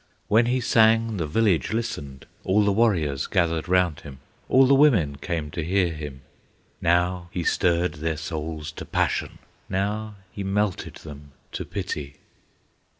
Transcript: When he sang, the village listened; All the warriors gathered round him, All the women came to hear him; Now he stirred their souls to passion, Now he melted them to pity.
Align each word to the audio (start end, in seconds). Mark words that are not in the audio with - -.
When 0.29 0.47
he 0.47 0.59
sang, 0.61 1.17
the 1.17 1.27
village 1.27 1.73
listened; 1.73 2.25
All 2.43 2.65
the 2.65 2.71
warriors 2.71 3.27
gathered 3.27 3.69
round 3.69 3.99
him, 3.99 4.17
All 4.49 4.65
the 4.65 4.73
women 4.73 5.17
came 5.19 5.51
to 5.51 5.63
hear 5.63 5.89
him; 5.93 6.21
Now 6.81 7.27
he 7.29 7.43
stirred 7.43 7.93
their 7.93 8.17
souls 8.17 8.71
to 8.71 8.85
passion, 8.85 9.37
Now 9.69 10.15
he 10.31 10.43
melted 10.43 10.95
them 10.95 11.33
to 11.51 11.65
pity. 11.65 12.15